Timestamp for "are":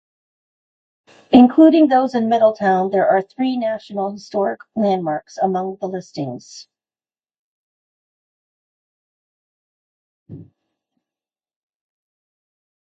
3.07-3.21